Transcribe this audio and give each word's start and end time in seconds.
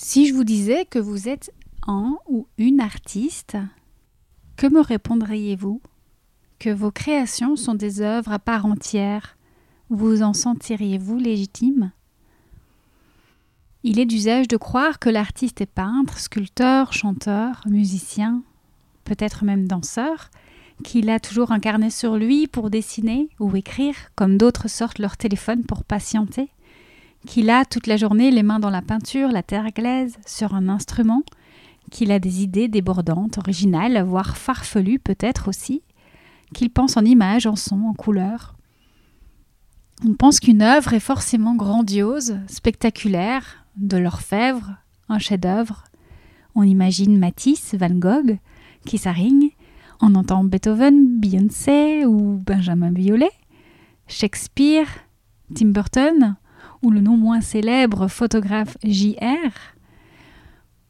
Si 0.00 0.28
je 0.28 0.32
vous 0.32 0.44
disais 0.44 0.84
que 0.84 1.00
vous 1.00 1.28
êtes 1.28 1.52
un 1.84 2.18
ou 2.28 2.46
une 2.56 2.78
artiste, 2.78 3.56
que 4.56 4.68
me 4.68 4.80
répondriez-vous? 4.80 5.82
Que 6.60 6.70
vos 6.70 6.92
créations 6.92 7.56
sont 7.56 7.74
des 7.74 8.00
œuvres 8.00 8.30
à 8.30 8.38
part 8.38 8.64
entière, 8.64 9.36
vous 9.90 10.22
en 10.22 10.34
sentiriez-vous 10.34 11.18
légitime? 11.18 11.90
Il 13.82 13.98
est 13.98 14.06
d'usage 14.06 14.46
de 14.46 14.56
croire 14.56 15.00
que 15.00 15.10
l'artiste 15.10 15.60
est 15.62 15.66
peintre, 15.66 16.20
sculpteur, 16.20 16.92
chanteur, 16.92 17.64
musicien, 17.66 18.44
peut-être 19.02 19.44
même 19.44 19.66
danseur, 19.66 20.30
qu'il 20.84 21.10
a 21.10 21.18
toujours 21.18 21.50
un 21.50 21.58
carnet 21.58 21.90
sur 21.90 22.16
lui 22.16 22.46
pour 22.46 22.70
dessiner 22.70 23.30
ou 23.40 23.56
écrire, 23.56 23.96
comme 24.14 24.38
d'autres 24.38 24.68
sortent 24.68 25.00
leur 25.00 25.16
téléphone 25.16 25.64
pour 25.64 25.82
patienter 25.82 26.50
qu'il 27.26 27.50
a 27.50 27.64
toute 27.64 27.86
la 27.86 27.96
journée 27.96 28.30
les 28.30 28.42
mains 28.42 28.60
dans 28.60 28.70
la 28.70 28.82
peinture, 28.82 29.30
la 29.30 29.42
terre 29.42 29.70
glaise, 29.72 30.16
sur 30.26 30.54
un 30.54 30.68
instrument, 30.68 31.22
qu'il 31.90 32.12
a 32.12 32.18
des 32.18 32.42
idées 32.42 32.68
débordantes, 32.68 33.38
originales, 33.38 34.02
voire 34.02 34.36
farfelues 34.36 34.98
peut-être 34.98 35.48
aussi, 35.48 35.82
qu'il 36.54 36.70
pense 36.70 36.96
en 36.96 37.04
images, 37.04 37.46
en 37.46 37.56
sons, 37.56 37.86
en 37.88 37.94
couleurs. 37.94 38.54
On 40.06 40.14
pense 40.14 40.38
qu'une 40.38 40.62
œuvre 40.62 40.94
est 40.94 41.00
forcément 41.00 41.56
grandiose, 41.56 42.38
spectaculaire, 42.46 43.66
de 43.76 43.96
l'orfèvre, 43.96 44.76
un 45.08 45.18
chef-d'œuvre. 45.18 45.84
On 46.54 46.62
imagine 46.62 47.18
Matisse, 47.18 47.74
Van 47.74 47.90
Gogh, 47.90 48.38
Kissaring, 48.84 49.50
on 50.00 50.14
entend 50.14 50.44
Beethoven, 50.44 51.18
Beyoncé 51.18 52.04
ou 52.06 52.40
Benjamin 52.44 52.92
Biolay, 52.92 53.30
Shakespeare, 54.06 54.86
Tim 55.54 55.70
Burton, 55.70 56.36
ou 56.82 56.90
le 56.90 57.00
non 57.00 57.16
moins 57.16 57.40
célèbre 57.40 58.08
photographe 58.08 58.76
J.R. 58.84 59.52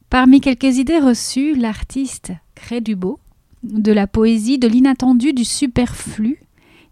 Parmi 0.09 0.41
quelques 0.41 0.77
idées 0.77 0.99
reçues, 0.99 1.55
l'artiste 1.55 2.31
crée 2.55 2.81
du 2.81 2.95
beau, 2.95 3.19
de 3.63 3.91
la 3.91 4.07
poésie, 4.07 4.57
de 4.57 4.67
l'inattendu, 4.67 5.33
du 5.33 5.45
superflu. 5.45 6.39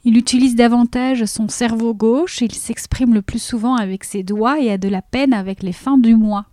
Il 0.04 0.18
utilise 0.18 0.56
davantage 0.56 1.26
son 1.26 1.48
cerveau 1.48 1.94
gauche, 1.94 2.42
il 2.42 2.54
s'exprime 2.54 3.14
le 3.14 3.22
plus 3.22 3.42
souvent 3.42 3.76
avec 3.76 4.04
ses 4.04 4.24
doigts 4.24 4.62
et 4.62 4.72
a 4.72 4.78
de 4.78 4.88
la 4.88 5.02
peine 5.02 5.34
avec 5.34 5.64
les 5.64 5.74
fins 5.74 5.98
du 5.98 6.16
mois. 6.16 6.46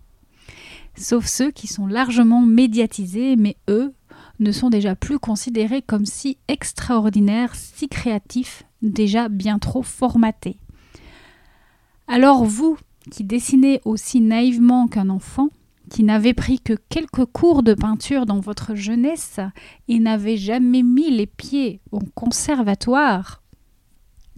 Sauf 0.97 1.25
ceux 1.25 1.51
qui 1.51 1.67
sont 1.67 1.87
largement 1.87 2.41
médiatisés, 2.41 3.35
mais 3.35 3.57
eux 3.69 3.93
ne 4.39 4.51
sont 4.51 4.69
déjà 4.69 4.95
plus 4.95 5.19
considérés 5.19 5.81
comme 5.81 6.05
si 6.05 6.37
extraordinaires, 6.47 7.55
si 7.55 7.87
créatifs, 7.87 8.63
déjà 8.81 9.29
bien 9.29 9.59
trop 9.59 9.83
formatés. 9.83 10.57
Alors 12.07 12.45
vous, 12.45 12.77
qui 13.11 13.23
dessinez 13.23 13.81
aussi 13.85 14.21
naïvement 14.21 14.87
qu'un 14.87 15.09
enfant, 15.09 15.49
qui 15.89 16.03
n'avez 16.03 16.33
pris 16.33 16.59
que 16.59 16.73
quelques 16.89 17.25
cours 17.25 17.63
de 17.63 17.73
peinture 17.73 18.25
dans 18.25 18.39
votre 18.39 18.75
jeunesse 18.75 19.39
et 19.87 19.99
n'avez 19.99 20.37
jamais 20.37 20.83
mis 20.83 21.11
les 21.11 21.27
pieds 21.27 21.81
au 21.91 21.99
conservatoire, 21.99 23.41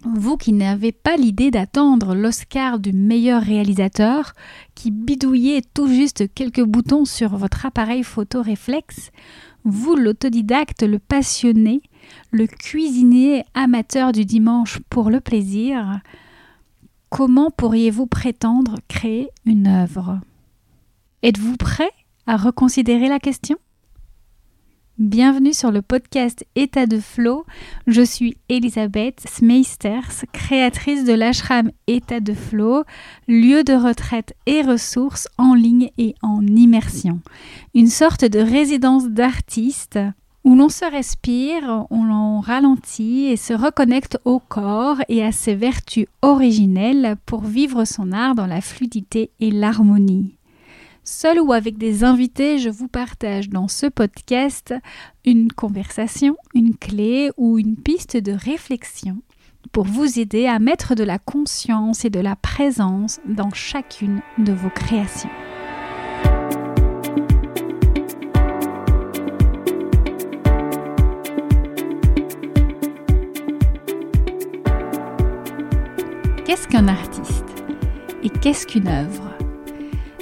vous 0.04 0.38
qui 0.38 0.54
n'avez 0.54 0.92
pas 0.92 1.18
l'idée 1.18 1.50
d'attendre 1.50 2.14
l'Oscar 2.14 2.80
du 2.80 2.94
meilleur 2.94 3.42
réalisateur, 3.42 4.34
qui 4.76 4.92
bidouillez 4.92 5.62
tout 5.74 5.88
juste 5.88 6.32
quelques 6.34 6.64
boutons 6.64 7.06
sur 7.06 7.36
votre 7.36 7.66
appareil 7.66 8.04
photo 8.04 8.42
réflexe, 8.42 9.12
vous 9.64 9.96
l'autodidacte, 9.96 10.84
le 10.84 11.00
passionné, 11.00 11.82
le 12.32 12.46
cuisinier 12.46 13.44
amateur 13.54 14.12
du 14.12 14.24
dimanche 14.24 14.80
pour 14.90 15.10
le 15.10 15.20
plaisir, 15.20 16.00
Comment 17.10 17.52
pourriez-vous 17.52 18.06
prétendre 18.06 18.76
créer 18.90 19.30
une 19.46 19.68
œuvre? 19.68 20.20
Êtes-vous 21.24 21.56
prêt 21.56 21.92
à 22.26 22.36
reconsidérer 22.36 23.08
la 23.08 23.20
question? 23.20 23.58
Bienvenue 24.98 25.54
sur 25.54 25.72
le 25.72 25.82
podcast 25.82 26.46
État 26.56 26.86
de 26.86 27.00
Flow. 27.00 27.46
Je 27.88 28.02
suis 28.02 28.36
Elisabeth 28.50 29.24
Smeisters, 29.26 30.26
créatrice 30.34 31.06
de 31.06 31.14
l'ashram 31.14 31.72
État 31.88 32.20
de 32.20 32.34
Flow, 32.34 32.84
lieu 33.30 33.64
de 33.64 33.74
retraite 33.74 34.36
et 34.46 34.62
ressources 34.62 35.30
en 35.38 35.54
ligne 35.54 35.92
et 35.98 36.14
en 36.22 36.46
immersion. 36.46 37.22
Une 37.74 37.88
sorte 37.88 38.26
de 38.26 38.40
résidence 38.40 39.08
d'artistes 39.08 40.00
où 40.48 40.56
l'on 40.56 40.70
se 40.70 40.86
respire, 40.86 41.86
on 41.90 42.06
l'on 42.06 42.40
ralentit 42.40 43.26
et 43.26 43.36
se 43.36 43.52
reconnecte 43.52 44.18
au 44.24 44.40
corps 44.40 45.02
et 45.10 45.22
à 45.22 45.34
ses 45.34 45.56
vertus 45.56 46.06
originelles 46.22 47.18
pour 47.26 47.42
vivre 47.42 47.84
son 47.84 48.14
art 48.14 48.34
dans 48.34 48.46
la 48.46 48.62
fluidité 48.62 49.30
et 49.42 49.52
l'harmonie. 49.52 50.38
Seul 51.04 51.42
ou 51.42 51.52
avec 51.52 51.78
des 51.78 52.06
invités, 52.06 52.60
je 52.60 52.70
vous 52.70 52.88
partage 52.88 53.50
dans 53.50 53.68
ce 53.68 53.88
podcast 53.88 54.74
une 55.26 55.52
conversation, 55.52 56.38
une 56.56 56.78
clé 56.78 57.30
ou 57.36 57.60
une 57.60 57.76
piste 57.76 58.16
de 58.16 58.32
réflexion 58.32 59.18
pour 59.74 59.84
vous 59.84 60.18
aider 60.18 60.48
à 60.48 60.60
mettre 60.60 60.96
de 60.96 61.04
la 61.04 61.20
conscience 61.20 62.06
et 62.06 62.10
de 62.10 62.22
la 62.22 62.38
présence 62.38 63.20
dans 63.28 63.52
chacune 63.52 64.22
de 64.38 64.54
vos 64.54 64.70
créations. 64.70 65.30
Qu'est-ce 76.48 76.70
qu'un 76.70 76.88
artiste 76.88 77.44
Et 78.24 78.30
qu'est-ce 78.30 78.66
qu'une 78.66 78.88
œuvre? 78.88 79.38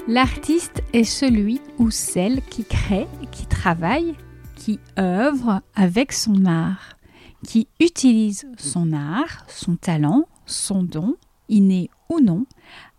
L'artiste 0.08 0.82
est 0.92 1.04
celui 1.04 1.62
ou 1.78 1.92
celle 1.92 2.42
qui 2.42 2.66
crée, 2.66 3.06
qui 3.32 3.46
travaille, 3.46 4.16
qui 4.56 4.80
œuvre 4.98 5.62
avec 5.76 6.12
son 6.12 6.48
art, 6.48 6.98
qui 7.46 7.68
utilise 7.80 8.48
son 8.58 8.92
art, 8.92 9.46
son 9.48 9.76
talent, 9.76 10.28
son 10.48 10.82
don, 10.82 11.16
inné 11.48 11.92
ou 12.10 12.20
non, 12.20 12.48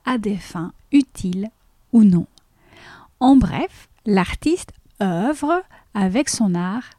à 0.05 0.19
des 0.19 0.37
fins 0.37 0.73
utiles 0.93 1.49
ou 1.93 2.05
non. 2.05 2.29
En 3.19 3.35
bref, 3.35 3.89
l'artiste 4.05 4.71
œuvre 5.03 5.65
avec 5.95 6.29
son 6.29 6.55
art, 6.55 6.91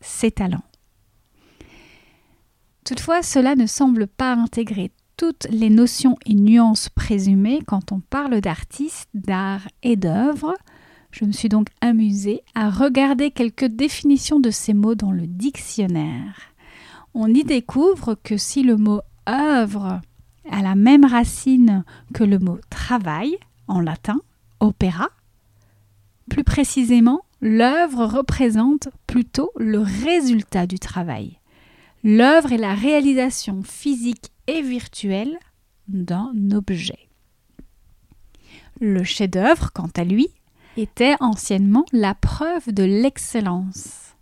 ses 0.00 0.32
talents. 0.32 0.64
Toutefois, 2.84 3.22
cela 3.22 3.54
ne 3.54 3.66
semble 3.66 4.08
pas 4.08 4.32
intégrer 4.32 4.90
toutes 5.16 5.46
les 5.50 5.70
notions 5.70 6.16
et 6.26 6.34
nuances 6.34 6.88
présumées 6.88 7.60
quand 7.66 7.92
on 7.92 8.00
parle 8.00 8.40
d'artiste, 8.40 9.08
d'art 9.14 9.66
et 9.82 9.96
d'œuvre. 9.96 10.54
Je 11.10 11.24
me 11.24 11.32
suis 11.32 11.48
donc 11.48 11.68
amusée 11.80 12.42
à 12.54 12.68
regarder 12.68 13.30
quelques 13.30 13.64
définitions 13.64 14.40
de 14.40 14.50
ces 14.50 14.74
mots 14.74 14.94
dans 14.94 15.12
le 15.12 15.26
dictionnaire. 15.26 16.52
On 17.14 17.32
y 17.32 17.44
découvre 17.44 18.14
que 18.22 18.36
si 18.36 18.62
le 18.62 18.76
mot 18.76 19.00
œuvre 19.28 20.00
a 20.50 20.62
la 20.62 20.74
même 20.74 21.04
racine 21.04 21.84
que 22.12 22.24
le 22.24 22.38
mot 22.38 22.58
travail 22.68 23.38
en 23.68 23.80
latin, 23.80 24.20
opéra, 24.60 25.08
plus 26.28 26.44
précisément, 26.44 27.24
l'œuvre 27.40 28.04
représente 28.04 28.88
plutôt 29.06 29.50
le 29.56 29.78
résultat 29.80 30.66
du 30.66 30.78
travail. 30.78 31.38
L'œuvre 32.04 32.52
est 32.52 32.58
la 32.58 32.74
réalisation 32.74 33.62
physique 33.62 34.30
et 34.46 34.62
virtuelle 34.62 35.38
d'un 35.88 36.32
objet. 36.52 37.08
Le 38.80 39.04
chef-d'œuvre, 39.04 39.72
quant 39.72 39.90
à 39.96 40.04
lui, 40.04 40.28
était 40.76 41.16
anciennement 41.20 41.86
la 41.92 42.14
preuve 42.14 42.72
de 42.72 42.84
l'excellence. 42.84 44.14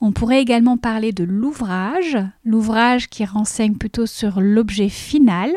On 0.00 0.10
pourrait 0.10 0.42
également 0.42 0.76
parler 0.76 1.12
de 1.12 1.22
l'ouvrage, 1.22 2.18
l'ouvrage 2.44 3.08
qui 3.08 3.24
renseigne 3.24 3.76
plutôt 3.76 4.06
sur 4.06 4.40
l'objet 4.40 4.88
final 4.88 5.52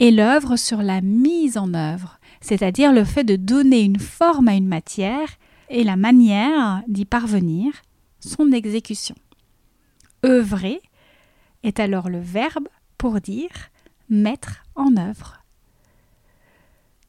et 0.00 0.10
l'œuvre 0.10 0.56
sur 0.56 0.82
la 0.82 1.00
mise 1.00 1.56
en 1.56 1.72
œuvre, 1.72 2.20
c'est-à-dire 2.42 2.92
le 2.92 3.04
fait 3.04 3.24
de 3.24 3.36
donner 3.36 3.80
une 3.80 3.98
forme 3.98 4.48
à 4.48 4.54
une 4.54 4.68
matière 4.68 5.28
et 5.70 5.82
la 5.82 5.96
manière 5.96 6.82
d'y 6.88 7.06
parvenir, 7.06 7.72
son 8.20 8.52
exécution. 8.52 9.14
Œuvrer 10.26 10.82
est 11.62 11.80
alors 11.80 12.10
le 12.10 12.20
verbe 12.20 12.68
pour 12.98 13.20
dire 13.20 13.50
mettre 14.08 14.64
en 14.74 14.96
œuvre. 14.96 15.42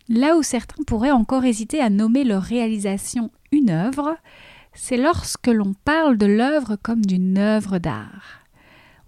Là 0.09 0.37
où 0.37 0.43
certains 0.43 0.83
pourraient 0.83 1.11
encore 1.11 1.45
hésiter 1.45 1.81
à 1.81 1.89
nommer 1.89 2.23
leur 2.23 2.41
réalisation 2.41 3.29
une 3.51 3.69
œuvre, 3.69 4.17
c'est 4.73 4.97
lorsque 4.97 5.47
l'on 5.47 5.73
parle 5.73 6.17
de 6.17 6.25
l'œuvre 6.25 6.75
comme 6.75 7.05
d'une 7.05 7.37
œuvre 7.37 7.77
d'art. 7.77 8.43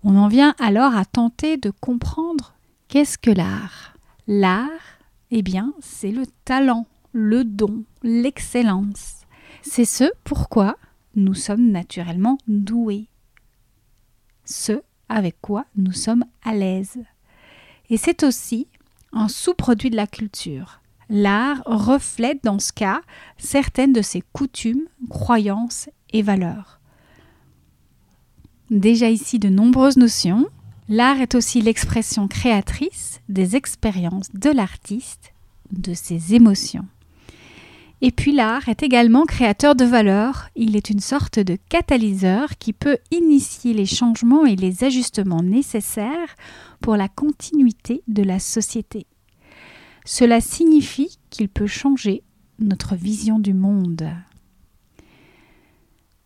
On 0.03 0.17
en 0.17 0.27
vient 0.27 0.55
alors 0.59 0.95
à 0.95 1.05
tenter 1.05 1.57
de 1.57 1.71
comprendre 1.71 2.55
qu'est-ce 2.87 3.17
que 3.17 3.31
l'art. 3.31 3.93
L'art, 4.27 4.99
eh 5.31 5.41
bien, 5.41 5.73
c'est 5.79 6.11
le 6.11 6.25
talent, 6.45 6.85
le 7.13 7.43
don, 7.43 7.83
l'excellence. 8.03 9.21
C'est 9.61 9.85
ce 9.85 10.05
pourquoi 10.23 10.75
nous 11.15 11.33
sommes 11.33 11.71
naturellement 11.71 12.37
doués 12.47 13.09
ce 14.49 14.81
avec 15.09 15.41
quoi 15.41 15.65
nous 15.75 15.91
sommes 15.91 16.23
à 16.43 16.53
l'aise. 16.53 16.97
Et 17.89 17.97
c'est 17.97 18.23
aussi 18.23 18.67
un 19.11 19.27
sous-produit 19.27 19.89
de 19.89 19.95
la 19.95 20.07
culture. 20.07 20.81
L'art 21.09 21.63
reflète 21.65 22.43
dans 22.43 22.59
ce 22.59 22.71
cas 22.71 23.01
certaines 23.37 23.93
de 23.93 24.03
ses 24.03 24.21
coutumes, 24.33 24.87
croyances 25.09 25.89
et 26.13 26.21
valeurs. 26.21 26.79
Déjà 28.69 29.09
ici 29.09 29.39
de 29.39 29.49
nombreuses 29.49 29.97
notions, 29.97 30.47
l'art 30.87 31.19
est 31.19 31.33
aussi 31.33 31.61
l'expression 31.61 32.27
créatrice 32.27 33.21
des 33.27 33.55
expériences 33.55 34.29
de 34.35 34.51
l'artiste, 34.51 35.33
de 35.71 35.95
ses 35.95 36.35
émotions. 36.35 36.85
Et 38.01 38.11
puis 38.11 38.31
l'art 38.31 38.69
est 38.69 38.81
également 38.81 39.25
créateur 39.25 39.75
de 39.75 39.83
valeurs, 39.83 40.49
il 40.55 40.77
est 40.77 40.89
une 40.89 41.01
sorte 41.01 41.37
de 41.37 41.57
catalyseur 41.67 42.57
qui 42.57 42.71
peut 42.71 42.97
initier 43.11 43.73
les 43.73 43.85
changements 43.85 44.45
et 44.45 44.55
les 44.55 44.85
ajustements 44.85 45.43
nécessaires 45.43 46.35
pour 46.79 46.95
la 46.95 47.09
continuité 47.09 48.01
de 48.07 48.23
la 48.23 48.39
société. 48.39 49.05
Cela 50.05 50.39
signifie 50.39 51.19
qu'il 51.29 51.49
peut 51.49 51.67
changer 51.67 52.23
notre 52.59 52.95
vision 52.95 53.37
du 53.37 53.53
monde. 53.53 54.09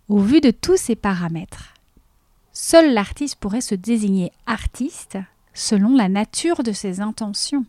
Au 0.09 0.19
vu 0.19 0.41
de 0.41 0.51
tous 0.51 0.77
ces 0.77 0.95
paramètres, 0.95 1.73
seul 2.51 2.93
l'artiste 2.93 3.37
pourrait 3.37 3.61
se 3.61 3.73
désigner 3.73 4.31
artiste 4.45 5.17
selon 5.55 5.95
la 5.95 6.07
nature 6.07 6.61
de 6.61 6.71
ses 6.71 6.99
intentions. 6.99 7.65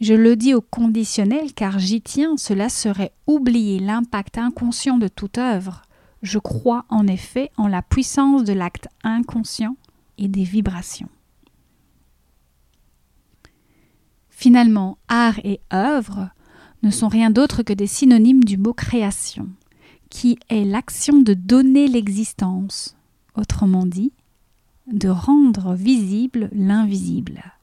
Je 0.00 0.14
le 0.14 0.36
dis 0.36 0.54
au 0.54 0.60
conditionnel 0.60 1.52
car 1.54 1.78
j'y 1.78 2.00
tiens, 2.00 2.36
cela 2.36 2.68
serait 2.68 3.12
oublier 3.26 3.80
l'impact 3.80 4.38
inconscient 4.38 4.96
de 4.96 5.08
toute 5.08 5.38
œuvre. 5.38 5.82
Je 6.22 6.38
crois 6.38 6.84
en 6.88 7.06
effet 7.06 7.50
en 7.56 7.66
la 7.66 7.82
puissance 7.82 8.44
de 8.44 8.52
l'acte 8.52 8.88
inconscient 9.02 9.76
et 10.16 10.28
des 10.28 10.44
vibrations. 10.44 11.08
Finalement, 14.30 14.98
art 15.08 15.40
et 15.42 15.60
œuvre 15.72 16.30
ne 16.84 16.90
sont 16.90 17.08
rien 17.08 17.30
d'autre 17.30 17.64
que 17.64 17.72
des 17.72 17.88
synonymes 17.88 18.44
du 18.44 18.56
mot 18.56 18.72
création, 18.72 19.48
qui 20.10 20.38
est 20.48 20.64
l'action 20.64 21.20
de 21.20 21.34
donner 21.34 21.88
l'existence, 21.88 22.96
autrement 23.34 23.84
dit, 23.84 24.12
de 24.86 25.08
rendre 25.08 25.74
visible 25.74 26.48
l'invisible. 26.52 27.57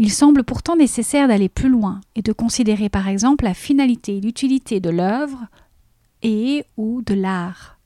Il 0.00 0.12
semble 0.12 0.44
pourtant 0.44 0.76
nécessaire 0.76 1.26
d'aller 1.26 1.48
plus 1.48 1.68
loin 1.68 2.00
et 2.14 2.22
de 2.22 2.32
considérer 2.32 2.88
par 2.88 3.08
exemple 3.08 3.44
la 3.44 3.54
finalité 3.54 4.18
et 4.18 4.20
l'utilité 4.20 4.78
de 4.78 4.90
l'œuvre 4.90 5.46
et 6.22 6.64
ou 6.76 7.02
de 7.02 7.14
l'art. 7.14 7.78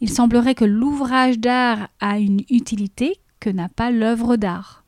Il 0.00 0.10
semblerait 0.10 0.54
que 0.54 0.64
l'ouvrage 0.64 1.38
d'art 1.38 1.88
a 2.00 2.18
une 2.18 2.40
utilité 2.48 3.20
que 3.38 3.50
n'a 3.50 3.68
pas 3.68 3.90
l'œuvre 3.90 4.36
d'art. 4.36 4.82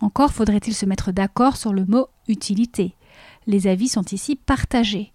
Encore 0.00 0.32
faudrait-il 0.32 0.74
se 0.74 0.86
mettre 0.86 1.10
d'accord 1.10 1.56
sur 1.56 1.72
le 1.72 1.84
mot 1.84 2.06
utilité. 2.28 2.94
Les 3.48 3.66
avis 3.66 3.88
sont 3.88 4.04
ici 4.12 4.36
partagés. 4.36 5.12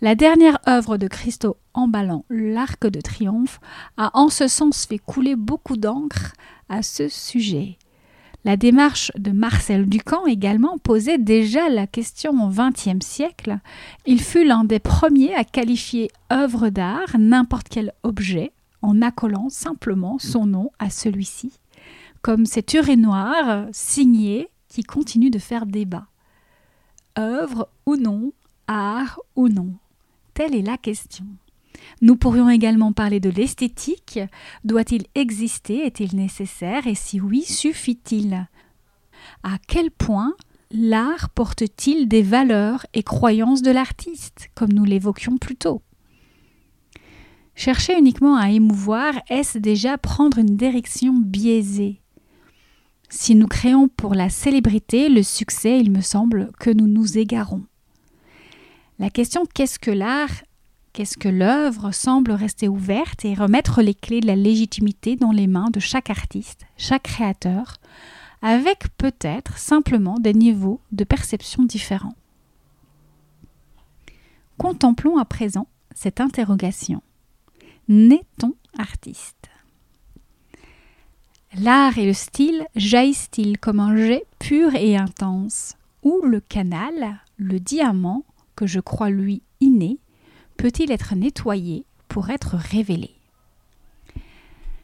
La 0.00 0.16
dernière 0.16 0.58
œuvre 0.68 0.96
de 0.96 1.06
Christo 1.06 1.56
emballant 1.74 2.24
l'Arc 2.28 2.88
de 2.88 3.00
Triomphe 3.00 3.60
a 3.96 4.10
en 4.18 4.30
ce 4.30 4.48
sens 4.48 4.84
fait 4.84 4.98
couler 4.98 5.36
beaucoup 5.36 5.76
d'encre 5.76 6.32
à 6.68 6.82
ce 6.82 7.08
sujet. 7.08 7.78
La 8.44 8.56
démarche 8.56 9.12
de 9.16 9.30
Marcel 9.30 9.88
Ducamp 9.88 10.26
également 10.26 10.76
posait 10.78 11.18
déjà 11.18 11.68
la 11.68 11.86
question 11.86 12.32
au 12.44 12.48
XXe 12.48 13.04
siècle. 13.04 13.58
Il 14.04 14.20
fut 14.20 14.44
l'un 14.44 14.64
des 14.64 14.80
premiers 14.80 15.34
à 15.34 15.44
qualifier 15.44 16.10
œuvre 16.32 16.68
d'art 16.68 17.16
n'importe 17.18 17.68
quel 17.68 17.92
objet 18.02 18.50
en 18.82 19.00
accolant 19.00 19.48
simplement 19.48 20.18
son 20.18 20.46
nom 20.46 20.70
à 20.80 20.90
celui-ci, 20.90 21.52
comme 22.20 22.44
cet 22.44 22.74
urinoir 22.74 23.66
signé 23.70 24.48
qui 24.68 24.82
continue 24.82 25.30
de 25.30 25.38
faire 25.38 25.64
débat. 25.64 26.06
Œuvre 27.16 27.68
ou 27.86 27.94
non, 27.94 28.32
art 28.66 29.20
ou 29.36 29.48
non? 29.48 29.72
Telle 30.34 30.56
est 30.56 30.62
la 30.62 30.78
question. 30.78 31.26
Nous 32.00 32.16
pourrions 32.16 32.48
également 32.48 32.92
parler 32.92 33.20
de 33.20 33.30
l'esthétique. 33.30 34.20
Doit-il 34.64 35.04
exister? 35.14 35.86
Est-il 35.86 36.16
nécessaire? 36.16 36.86
Et 36.86 36.94
si 36.94 37.20
oui, 37.20 37.42
suffit-il? 37.42 38.48
À 39.42 39.58
quel 39.66 39.90
point 39.90 40.34
l'art 40.70 41.30
porte-t-il 41.30 42.08
des 42.08 42.22
valeurs 42.22 42.86
et 42.94 43.02
croyances 43.02 43.62
de 43.62 43.70
l'artiste, 43.70 44.50
comme 44.54 44.72
nous 44.72 44.84
l'évoquions 44.84 45.38
plus 45.38 45.56
tôt? 45.56 45.82
Chercher 47.54 47.98
uniquement 47.98 48.36
à 48.36 48.50
émouvoir, 48.50 49.14
est-ce 49.28 49.58
déjà 49.58 49.98
prendre 49.98 50.38
une 50.38 50.56
direction 50.56 51.12
biaisée? 51.12 52.00
Si 53.10 53.34
nous 53.34 53.46
créons 53.46 53.88
pour 53.88 54.14
la 54.14 54.30
célébrité, 54.30 55.10
le 55.10 55.22
succès, 55.22 55.78
il 55.78 55.90
me 55.90 56.00
semble 56.00 56.50
que 56.58 56.70
nous 56.70 56.86
nous 56.86 57.18
égarons. 57.18 57.62
La 58.98 59.10
question 59.10 59.44
qu'est-ce 59.52 59.78
que 59.78 59.90
l'art 59.90 60.30
Qu'est-ce 60.92 61.16
que 61.16 61.28
l'œuvre 61.28 61.90
semble 61.90 62.32
rester 62.32 62.68
ouverte 62.68 63.24
et 63.24 63.32
remettre 63.32 63.80
les 63.80 63.94
clés 63.94 64.20
de 64.20 64.26
la 64.26 64.36
légitimité 64.36 65.16
dans 65.16 65.32
les 65.32 65.46
mains 65.46 65.70
de 65.70 65.80
chaque 65.80 66.10
artiste, 66.10 66.66
chaque 66.76 67.04
créateur, 67.04 67.78
avec 68.42 68.88
peut-être 68.98 69.56
simplement 69.56 70.18
des 70.18 70.34
niveaux 70.34 70.80
de 70.90 71.04
perception 71.04 71.64
différents. 71.64 72.14
Contemplons 74.58 75.16
à 75.16 75.24
présent 75.24 75.66
cette 75.94 76.20
interrogation. 76.20 77.02
Naît-on 77.88 78.52
artiste? 78.78 79.48
L'art 81.58 81.96
et 81.96 82.06
le 82.06 82.14
style 82.14 82.66
jaillissent-ils 82.76 83.58
comme 83.58 83.80
un 83.80 83.96
jet 83.96 84.26
pur 84.38 84.74
et 84.74 84.96
intense, 84.96 85.76
ou 86.02 86.20
le 86.22 86.40
canal, 86.40 87.20
le 87.36 87.60
diamant, 87.60 88.24
que 88.56 88.66
je 88.66 88.80
crois 88.80 89.10
lui 89.10 89.42
inné, 89.60 89.98
peut-il 90.62 90.92
être 90.92 91.16
nettoyé 91.16 91.84
pour 92.06 92.30
être 92.30 92.54
révélé 92.54 93.10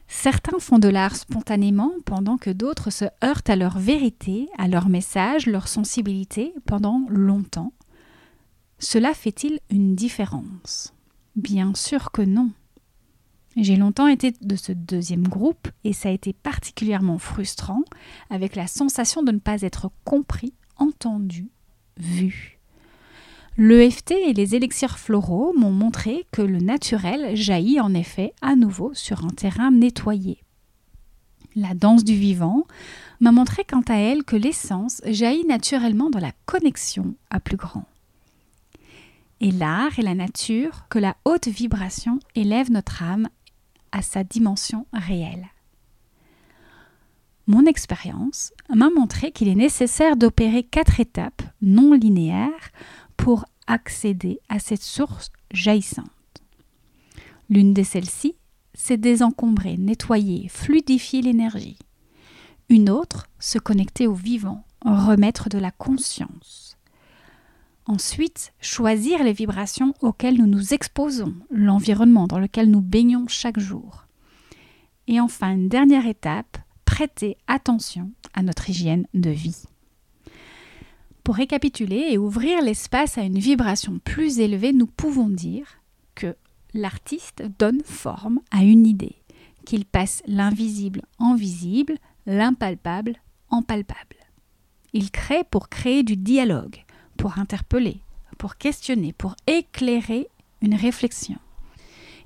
Certains 0.09 0.59
font 0.59 0.77
de 0.77 0.89
l'art 0.89 1.15
spontanément 1.15 1.93
pendant 2.03 2.37
que 2.37 2.49
d'autres 2.49 2.89
se 2.89 3.05
heurtent 3.23 3.49
à 3.49 3.55
leur 3.55 3.79
vérité, 3.79 4.49
à 4.57 4.67
leur 4.67 4.89
message, 4.89 5.45
leur 5.45 5.69
sensibilité 5.69 6.53
pendant 6.65 7.05
longtemps. 7.07 7.71
Cela 8.77 9.13
fait-il 9.13 9.61
une 9.69 9.95
différence? 9.95 10.93
Bien 11.37 11.73
sûr 11.73 12.11
que 12.11 12.23
non. 12.23 12.51
J'ai 13.55 13.77
longtemps 13.77 14.07
été 14.07 14.33
de 14.41 14.57
ce 14.57 14.73
deuxième 14.73 15.29
groupe 15.29 15.69
et 15.85 15.93
ça 15.93 16.09
a 16.09 16.11
été 16.11 16.33
particulièrement 16.33 17.19
frustrant 17.19 17.83
avec 18.29 18.57
la 18.57 18.67
sensation 18.67 19.23
de 19.23 19.31
ne 19.31 19.39
pas 19.39 19.61
être 19.61 19.91
compris, 20.03 20.53
entendu, 20.75 21.47
vu. 21.95 22.58
L'EFT 23.61 24.11
et 24.11 24.31
les 24.31 24.55
élixirs 24.55 24.97
floraux 24.97 25.51
m'ont 25.51 25.73
montré 25.73 26.25
que 26.31 26.41
le 26.41 26.59
naturel 26.59 27.35
jaillit 27.35 27.81
en 27.81 27.93
effet 27.93 28.33
à 28.41 28.55
nouveau 28.55 28.93
sur 28.93 29.25
un 29.25 29.31
terrain 29.31 29.69
nettoyé. 29.69 30.41
La 31.57 31.73
danse 31.73 32.05
du 32.05 32.15
vivant 32.15 32.63
m'a 33.19 33.33
montré 33.33 33.65
quant 33.65 33.83
à 33.89 33.95
elle 33.95 34.23
que 34.23 34.37
l'essence 34.37 35.01
jaillit 35.05 35.45
naturellement 35.45 36.09
dans 36.09 36.21
la 36.21 36.31
connexion 36.45 37.15
à 37.29 37.41
plus 37.41 37.57
grand. 37.57 37.83
Et 39.41 39.51
l'art 39.51 39.99
et 39.99 40.03
la 40.03 40.15
nature 40.15 40.85
que 40.89 40.99
la 40.99 41.17
haute 41.25 41.49
vibration 41.49 42.19
élève 42.35 42.71
notre 42.71 43.03
âme 43.03 43.27
à 43.91 44.01
sa 44.01 44.23
dimension 44.23 44.85
réelle. 44.93 45.49
Mon 47.49 47.65
expérience 47.65 48.53
m'a 48.69 48.91
montré 48.91 49.31
qu'il 49.31 49.47
est 49.47 49.55
nécessaire 49.55 50.15
d'opérer 50.15 50.63
quatre 50.63 50.99
étapes 51.01 51.41
non 51.61 51.93
linéaires 51.93 52.69
pour 53.19 53.45
accéder 53.67 54.39
à 54.47 54.59
cette 54.59 54.81
source 54.81 55.29
jaillissante. 55.51 56.07
L'une 57.49 57.73
de 57.73 57.83
celles-ci, 57.83 58.35
c'est 58.73 58.97
désencombrer, 58.97 59.75
nettoyer, 59.77 60.47
fluidifier 60.47 61.21
l'énergie. 61.21 61.77
Une 62.69 62.89
autre, 62.89 63.27
se 63.37 63.59
connecter 63.59 64.07
au 64.07 64.13
vivant, 64.13 64.63
remettre 64.85 65.49
de 65.49 65.57
la 65.57 65.69
conscience. 65.69 66.77
Ensuite, 67.85 68.53
choisir 68.61 69.21
les 69.21 69.33
vibrations 69.33 69.93
auxquelles 69.99 70.37
nous 70.37 70.47
nous 70.47 70.73
exposons, 70.73 71.35
l'environnement 71.51 72.25
dans 72.25 72.39
lequel 72.39 72.71
nous 72.71 72.81
baignons 72.81 73.27
chaque 73.27 73.59
jour. 73.59 74.05
Et 75.07 75.19
enfin, 75.19 75.51
une 75.51 75.67
dernière 75.67 76.07
étape, 76.07 76.57
prêter 76.85 77.37
attention 77.47 78.11
à 78.33 78.43
notre 78.43 78.69
hygiène 78.69 79.07
de 79.13 79.29
vie. 79.29 79.65
Pour 81.29 81.35
récapituler 81.35 82.07
et 82.09 82.17
ouvrir 82.17 82.59
l'espace 82.63 83.19
à 83.19 83.21
une 83.21 83.37
vibration 83.37 83.99
plus 84.03 84.39
élevée, 84.39 84.73
nous 84.73 84.87
pouvons 84.87 85.29
dire 85.29 85.67
que 86.15 86.35
l'artiste 86.73 87.43
donne 87.59 87.83
forme 87.85 88.39
à 88.49 88.63
une 88.63 88.87
idée, 88.87 89.15
qu'il 89.63 89.85
passe 89.85 90.23
l'invisible 90.25 91.03
en 91.19 91.35
visible, 91.35 91.99
l'impalpable 92.25 93.17
en 93.51 93.61
palpable. 93.61 94.15
Il 94.93 95.11
crée 95.11 95.43
pour 95.43 95.69
créer 95.69 96.01
du 96.01 96.17
dialogue, 96.17 96.83
pour 97.15 97.37
interpeller, 97.37 98.01
pour 98.39 98.55
questionner, 98.55 99.13
pour 99.13 99.35
éclairer 99.45 100.29
une 100.63 100.73
réflexion. 100.73 101.37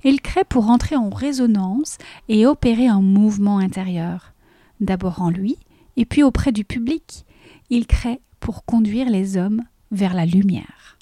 Il 0.02 0.22
crée 0.22 0.44
pour 0.44 0.70
entrer 0.70 0.96
en 0.96 1.10
résonance 1.10 1.98
et 2.30 2.46
opérer 2.46 2.86
un 2.86 3.02
mouvement 3.02 3.58
intérieur, 3.58 4.32
d'abord 4.80 5.20
en 5.20 5.28
lui 5.28 5.58
et 5.98 6.06
puis 6.06 6.22
auprès 6.22 6.52
du 6.52 6.64
public. 6.64 7.26
Il 7.68 7.86
crée 7.86 8.22
pour 8.44 8.66
conduire 8.66 9.08
les 9.08 9.38
hommes 9.38 9.62
vers 9.90 10.12
la 10.12 10.26
lumière. 10.26 10.98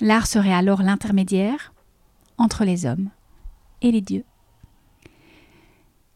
L'art 0.00 0.26
serait 0.26 0.54
alors 0.54 0.82
l'intermédiaire 0.82 1.74
entre 2.38 2.64
les 2.64 2.86
hommes 2.86 3.10
et 3.82 3.92
les 3.92 4.00
dieux. 4.00 4.24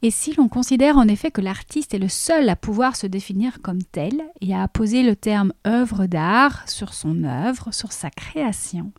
Et 0.01 0.11
si 0.11 0.33
l'on 0.33 0.49
considère 0.49 0.97
en 0.97 1.07
effet 1.09 1.31
que 1.31 1.43
l'artiste 1.43 1.93
est 1.93 1.99
le 1.99 2.09
seul 2.09 2.49
à 2.49 2.57
pouvoir 2.57 2.97
se 2.97 3.07
définir 3.07 3.61
comme 3.61 3.83
tel 3.83 4.23
et 4.41 4.55
à 4.55 4.63
apposer 4.63 5.03
le 5.03 5.15
terme 5.15 5.53
œuvre 5.67 6.07
d'art 6.07 6.67
sur 6.71 6.95
son 6.95 7.25
œuvre, 7.25 7.71
sur 7.75 7.93
sa 7.93 8.09
création, 8.09 8.93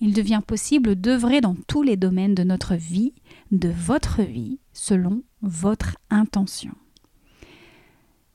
il 0.00 0.12
devient 0.12 0.40
possible 0.44 0.96
d'œuvrer 0.96 1.40
dans 1.40 1.54
tous 1.68 1.84
les 1.84 1.96
domaines 1.96 2.34
de 2.34 2.42
notre 2.42 2.74
vie, 2.74 3.14
de 3.52 3.68
votre 3.68 4.22
vie, 4.22 4.58
selon 4.72 5.22
votre 5.40 5.96
intention. 6.10 6.72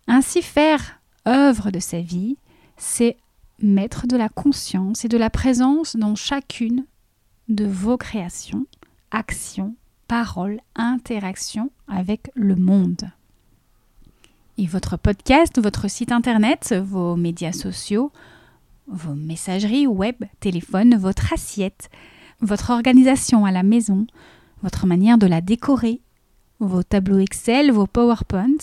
Ainsi 0.07 0.41
faire 0.41 0.96
œuvre 1.27 1.71
de 1.71 1.79
sa 1.79 1.99
vie, 1.99 2.37
c'est 2.77 3.17
mettre 3.59 4.07
de 4.07 4.17
la 4.17 4.29
conscience 4.29 5.03
et 5.05 5.07
de 5.07 5.17
la 5.17 5.29
présence 5.29 5.95
dans 5.95 6.15
chacune 6.15 6.85
de 7.49 7.65
vos 7.65 7.97
créations, 7.97 8.65
actions, 9.11 9.75
parole, 10.07 10.59
interaction 10.75 11.71
avec 11.87 12.31
le 12.35 12.55
monde. 12.55 13.09
Et 14.57 14.65
votre 14.65 14.97
podcast, 14.97 15.61
votre 15.61 15.89
site 15.89 16.11
internet, 16.11 16.73
vos 16.73 17.15
médias 17.15 17.51
sociaux, 17.51 18.11
vos 18.87 19.13
messageries 19.13 19.87
web, 19.87 20.15
téléphone, 20.39 20.95
votre 20.95 21.33
assiette, 21.33 21.89
votre 22.41 22.71
organisation 22.71 23.45
à 23.45 23.51
la 23.51 23.63
maison, 23.63 24.07
votre 24.63 24.87
manière 24.87 25.17
de 25.17 25.27
la 25.27 25.41
décorer, 25.41 26.01
vos 26.59 26.83
tableaux 26.83 27.19
Excel, 27.19 27.71
vos 27.71 27.85
PowerPoint, 27.85 28.57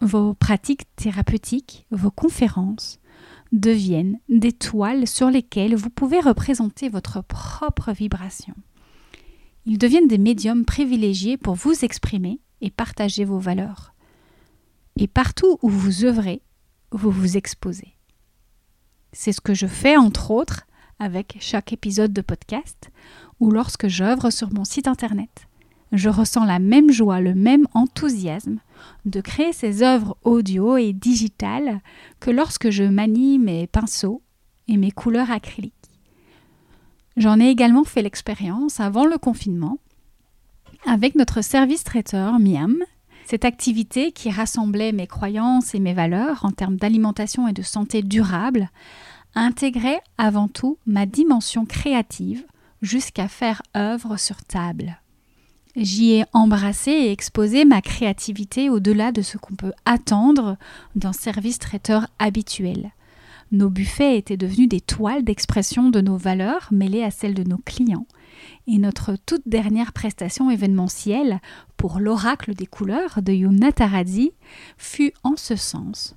vos 0.00 0.34
pratiques 0.34 0.86
thérapeutiques, 0.96 1.86
vos 1.90 2.10
conférences 2.10 3.00
deviennent 3.52 4.18
des 4.28 4.52
toiles 4.52 5.06
sur 5.06 5.30
lesquelles 5.30 5.74
vous 5.74 5.90
pouvez 5.90 6.20
représenter 6.20 6.88
votre 6.88 7.22
propre 7.22 7.92
vibration. 7.92 8.54
Ils 9.66 9.78
deviennent 9.78 10.08
des 10.08 10.18
médiums 10.18 10.64
privilégiés 10.64 11.36
pour 11.36 11.54
vous 11.54 11.84
exprimer 11.84 12.40
et 12.60 12.70
partager 12.70 13.24
vos 13.24 13.38
valeurs. 13.38 13.94
Et 14.96 15.06
partout 15.06 15.58
où 15.62 15.68
vous 15.68 16.04
œuvrez, 16.04 16.42
vous 16.92 17.10
vous 17.10 17.36
exposez. 17.36 17.96
C'est 19.12 19.32
ce 19.32 19.40
que 19.40 19.54
je 19.54 19.66
fais 19.66 19.96
entre 19.96 20.30
autres 20.30 20.66
avec 20.98 21.36
chaque 21.40 21.72
épisode 21.72 22.12
de 22.12 22.20
podcast 22.20 22.90
ou 23.38 23.50
lorsque 23.50 23.88
j'œuvre 23.88 24.30
sur 24.30 24.52
mon 24.52 24.64
site 24.64 24.86
internet. 24.86 25.48
Je 25.92 26.08
ressens 26.08 26.44
la 26.44 26.58
même 26.58 26.90
joie, 26.90 27.20
le 27.20 27.34
même 27.34 27.66
enthousiasme 27.74 28.58
de 29.04 29.20
créer 29.20 29.52
ces 29.52 29.82
œuvres 29.82 30.16
audio 30.22 30.76
et 30.76 30.92
digitales 30.92 31.80
que 32.20 32.30
lorsque 32.30 32.70
je 32.70 32.84
manie 32.84 33.38
mes 33.38 33.66
pinceaux 33.66 34.22
et 34.68 34.76
mes 34.76 34.90
couleurs 34.90 35.30
acryliques. 35.30 35.74
J'en 37.16 37.40
ai 37.40 37.48
également 37.48 37.84
fait 37.84 38.02
l'expérience 38.02 38.80
avant 38.80 39.04
le 39.04 39.18
confinement 39.18 39.78
avec 40.86 41.14
notre 41.14 41.42
service 41.42 41.84
traiteur 41.84 42.38
Miam. 42.38 42.76
Cette 43.26 43.44
activité 43.44 44.12
qui 44.12 44.30
rassemblait 44.30 44.92
mes 44.92 45.06
croyances 45.06 45.74
et 45.74 45.80
mes 45.80 45.92
valeurs 45.92 46.44
en 46.44 46.50
termes 46.50 46.76
d'alimentation 46.76 47.46
et 47.46 47.52
de 47.52 47.62
santé 47.62 48.02
durable 48.02 48.70
intégrait 49.34 50.00
avant 50.18 50.48
tout 50.48 50.78
ma 50.86 51.06
dimension 51.06 51.64
créative 51.64 52.44
jusqu'à 52.82 53.28
faire 53.28 53.62
œuvre 53.76 54.16
sur 54.16 54.42
table. 54.42 55.00
J'y 55.76 56.12
ai 56.14 56.24
embrassé 56.32 56.90
et 56.90 57.12
exposé 57.12 57.64
ma 57.64 57.80
créativité 57.80 58.70
au-delà 58.70 59.12
de 59.12 59.22
ce 59.22 59.38
qu'on 59.38 59.54
peut 59.54 59.72
attendre 59.84 60.56
d'un 60.96 61.12
service 61.12 61.60
traiteur 61.60 62.08
habituel. 62.18 62.90
Nos 63.52 63.70
buffets 63.70 64.18
étaient 64.18 64.36
devenus 64.36 64.68
des 64.68 64.80
toiles 64.80 65.24
d'expression 65.24 65.90
de 65.90 66.00
nos 66.00 66.16
valeurs 66.16 66.68
mêlées 66.72 67.04
à 67.04 67.10
celles 67.10 67.34
de 67.34 67.44
nos 67.44 67.58
clients. 67.58 68.06
Et 68.66 68.78
notre 68.78 69.16
toute 69.26 69.48
dernière 69.48 69.92
prestation 69.92 70.50
événementielle 70.50 71.40
pour 71.76 72.00
l'oracle 72.00 72.54
des 72.54 72.66
couleurs 72.66 73.22
de 73.22 73.32
Yuna 73.32 73.72
Taradzi 73.72 74.32
fut 74.76 75.12
en 75.22 75.36
ce 75.36 75.56
sens 75.56 76.16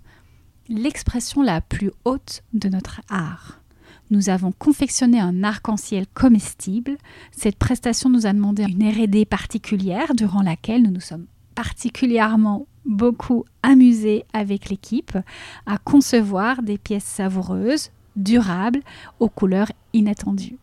l'expression 0.69 1.41
la 1.41 1.61
plus 1.61 1.91
haute 2.05 2.43
de 2.53 2.69
notre 2.69 3.01
art. 3.09 3.62
Nous 4.11 4.29
avons 4.29 4.51
confectionné 4.51 5.19
un 5.19 5.43
arc-en-ciel 5.43 6.05
comestible. 6.13 6.97
Cette 7.31 7.57
prestation 7.57 8.09
nous 8.09 8.25
a 8.25 8.33
demandé 8.33 8.63
une 8.63 8.87
RD 8.87 9.25
particulière 9.25 10.13
durant 10.13 10.41
laquelle 10.41 10.83
nous 10.83 10.91
nous 10.91 10.99
sommes 10.99 11.25
particulièrement 11.55 12.67
beaucoup 12.85 13.45
amusé 13.61 14.25
avec 14.33 14.69
l'équipe 14.69 15.17
à 15.65 15.77
concevoir 15.77 16.61
des 16.63 16.77
pièces 16.77 17.05
savoureuses, 17.05 17.91
durables, 18.15 18.81
aux 19.19 19.29
couleurs 19.29 19.71
inattendues. 19.93 20.57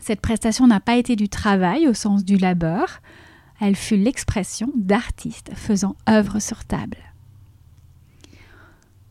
Cette 0.00 0.20
prestation 0.20 0.66
n'a 0.66 0.80
pas 0.80 0.96
été 0.96 1.16
du 1.16 1.28
travail 1.28 1.86
au 1.86 1.94
sens 1.94 2.24
du 2.24 2.36
labeur, 2.36 3.00
elle 3.60 3.76
fut 3.76 3.96
l'expression 3.96 4.70
d'artistes 4.74 5.52
faisant 5.54 5.94
œuvre 6.08 6.40
sur 6.40 6.64
table. 6.64 6.98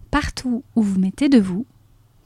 Partout 0.09 0.63
où 0.75 0.81
vous 0.81 0.99
mettez 0.99 1.29
de 1.29 1.39
vous, 1.39 1.65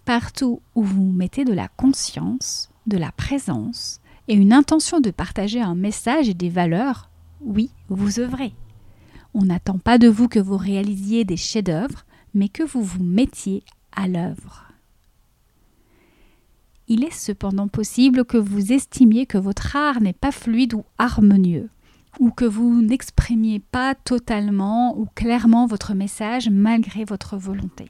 partout 0.05 0.61
où 0.75 0.83
vous 0.83 1.11
mettez 1.11 1.43
de 1.43 1.53
la 1.53 1.67
conscience, 1.67 2.69
de 2.87 2.97
la 2.97 3.11
présence 3.11 3.99
et 4.27 4.35
une 4.35 4.53
intention 4.53 4.99
de 4.99 5.11
partager 5.11 5.61
un 5.61 5.75
message 5.75 6.29
et 6.29 6.33
des 6.33 6.49
valeurs, 6.49 7.09
oui, 7.41 7.71
vous 7.89 8.19
œuvrez. 8.19 8.53
On 9.33 9.43
n'attend 9.43 9.77
pas 9.77 9.97
de 9.97 10.07
vous 10.07 10.27
que 10.27 10.39
vous 10.39 10.57
réalisiez 10.57 11.25
des 11.25 11.37
chefs-d'œuvre, 11.37 12.05
mais 12.33 12.49
que 12.49 12.63
vous 12.63 12.81
vous 12.81 13.03
mettiez 13.03 13.63
à 13.95 14.07
l'œuvre. 14.07 14.63
Il 16.87 17.03
est 17.03 17.13
cependant 17.13 17.67
possible 17.67 18.25
que 18.25 18.37
vous 18.37 18.71
estimiez 18.71 19.25
que 19.25 19.37
votre 19.37 19.75
art 19.75 20.01
n'est 20.01 20.13
pas 20.13 20.31
fluide 20.31 20.75
ou 20.75 20.83
harmonieux, 20.97 21.69
ou 22.19 22.29
que 22.29 22.45
vous 22.45 22.81
n'exprimiez 22.81 23.59
pas 23.59 23.95
totalement 23.95 24.97
ou 24.97 25.07
clairement 25.15 25.65
votre 25.65 25.93
message 25.93 26.49
malgré 26.49 27.03
votre 27.03 27.37
volonté. 27.37 27.89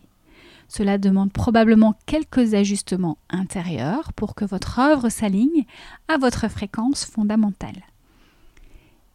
Cela 0.67 0.97
demande 0.97 1.31
probablement 1.31 1.95
quelques 2.05 2.53
ajustements 2.53 3.17
intérieurs 3.29 4.13
pour 4.13 4.35
que 4.35 4.45
votre 4.45 4.79
œuvre 4.79 5.09
s'aligne 5.09 5.65
à 6.07 6.17
votre 6.17 6.49
fréquence 6.49 7.05
fondamentale 7.05 7.83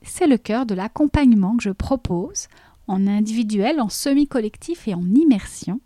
c'est 0.03 0.27
le 0.27 0.39
cœur 0.39 0.67
de 0.67 0.75
l'accompagnement 0.75 1.57
que 1.57 1.63
je 1.63 1.71
propose 1.71 2.49
en 2.87 3.07
individuel, 3.07 3.81
en 3.81 3.89
semi-collectif 3.89 4.87
et 4.89 4.95
en 4.95 5.05
immersion 5.05 5.81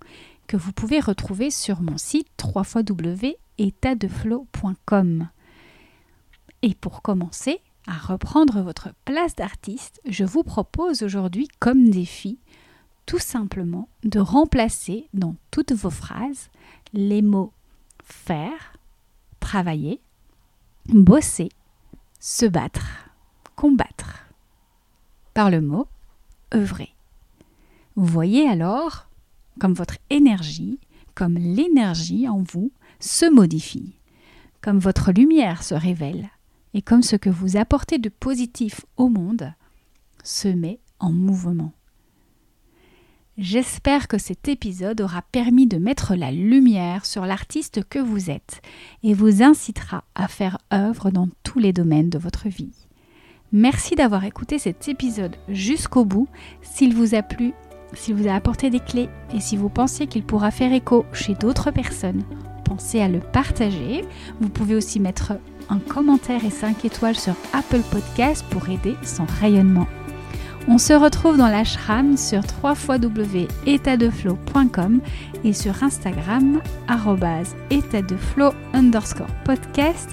que 0.47 0.57
vous 0.57 0.73
pouvez 0.73 1.01
retrouver 1.01 1.51
sur 1.51 1.83
mon 1.83 1.99
site 1.99 2.29
www.etatdeflow.com. 2.43 5.29
Et 6.63 6.75
pour 6.75 7.03
commencer 7.03 7.61
à 7.87 7.99
reprendre 7.99 8.63
votre 8.63 8.95
place 9.05 9.37
d'artiste, 9.37 10.01
je 10.07 10.25
vous 10.25 10.43
propose 10.43 11.03
aujourd'hui 11.03 11.49
comme 11.59 11.91
défi 11.91 12.39
tout 13.07 13.19
simplement 13.19 13.89
de 14.03 14.21
remplacer 14.21 15.09
dans 15.15 15.37
toutes 15.51 15.73
vos 15.73 15.91
phrases 15.91 16.51
les 16.93 17.23
mots 17.23 17.53
faire, 18.03 18.79
travailler, 19.41 20.01
bosser, 20.87 21.49
se 22.21 22.47
battre 22.47 23.05
combattre. 23.57 24.27
Par 25.33 25.51
le 25.51 25.61
mot 25.61 25.89
œuvrer. 26.53 26.91
Vous 27.97 28.07
voyez 28.07 28.49
alors 28.49 29.09
comme 29.61 29.73
votre 29.73 29.99
énergie, 30.11 30.79
comme 31.15 31.35
l'énergie 31.35 32.29
en 32.29 32.43
vous 32.43 32.73
se 32.99 33.25
modifie, 33.31 33.95
comme 34.61 34.79
votre 34.79 35.13
lumière 35.13 35.63
se 35.63 35.75
révèle 35.75 36.29
et 36.75 36.83
comme 36.83 37.03
ce 37.03 37.17
que 37.17 37.31
vous 37.31 37.57
apportez 37.57 37.99
de 37.99 38.09
positif 38.09 38.85
au 38.97 39.09
monde 39.09 39.53
se 40.25 40.49
met 40.49 40.81
en 40.99 41.13
mouvement. 41.13 41.73
J'espère 43.37 44.07
que 44.07 44.17
cet 44.17 44.47
épisode 44.47 45.01
aura 45.01 45.23
permis 45.23 45.67
de 45.67 45.77
mettre 45.77 46.15
la 46.15 46.31
lumière 46.31 47.05
sur 47.05 47.27
l'artiste 47.27 47.83
que 47.89 47.99
vous 47.99 48.31
êtes 48.31 48.63
et 49.03 49.13
vous 49.13 49.43
incitera 49.43 50.05
à 50.15 50.29
faire 50.29 50.59
œuvre 50.73 51.11
dans 51.11 51.29
tous 51.43 51.59
les 51.59 51.73
domaines 51.73 52.11
de 52.11 52.19
votre 52.19 52.49
vie. 52.49 52.71
Merci 53.51 53.97
d'avoir 53.97 54.25
écouté 54.25 54.61
cet 54.61 54.87
épisode 54.89 55.35
jusqu'au 55.49 56.05
bout. 56.05 56.29
S'il 56.63 56.95
vous 56.95 57.17
a 57.17 57.23
plu, 57.23 57.55
s'il 57.93 58.15
vous 58.15 58.29
a 58.29 58.35
apporté 58.35 58.71
des 58.71 58.79
clés 58.79 59.09
et 59.35 59.41
si 59.41 59.57
vous 59.57 59.69
pensez 59.69 60.07
qu'il 60.07 60.23
pourra 60.23 60.53
faire 60.53 60.73
écho 60.73 61.05
chez 61.13 61.35
d'autres 61.35 61.73
personnes, 61.73 62.23
pensez 62.65 63.01
à 63.01 63.09
le 63.09 63.19
partager. 63.19 64.05
Vous 64.41 64.49
pouvez 64.49 64.77
aussi 64.77 65.01
mettre 65.01 65.33
un 65.71 65.81
commentaire 65.81 66.45
et 66.45 66.51
5 66.51 66.85
étoiles 66.85 67.17
sur 67.17 67.35
Apple 67.53 67.83
Podcast 67.91 68.45
pour 68.51 68.69
aider 68.69 68.95
son 69.03 69.25
rayonnement. 69.41 69.89
On 70.67 70.79
se 70.79 70.95
retrouve 70.95 71.37
dans 71.37 71.49
l'ashram 71.49 72.17
sur 72.17 72.41
www.etatdeflow.com 72.63 75.01
et 75.45 75.53
sur 75.53 75.83
Instagram 75.83 76.63
etatdeflow 77.71 78.53
underscore 78.73 79.27
podcast 79.45 80.09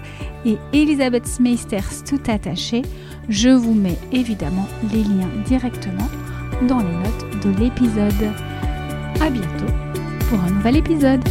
et 0.46 0.58
Elisabeth 0.74 1.26
Smeisters 1.26 2.04
tout 2.04 2.20
attaché. 2.28 2.82
Je 3.30 3.48
vous 3.50 3.74
mets 3.74 3.98
évidemment 4.12 4.68
les 4.92 5.04
liens 5.04 5.30
directement 5.46 6.10
dans 6.68 6.80
les 6.80 6.96
notes 6.96 7.30
de 7.46 7.52
l'épisode. 7.58 8.34
A 9.22 9.30
bientôt 9.30 9.72
pour 10.30 10.42
un 10.42 10.50
nouvel 10.50 10.76
épisode. 10.76 11.24